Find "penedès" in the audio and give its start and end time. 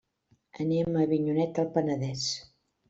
1.79-2.29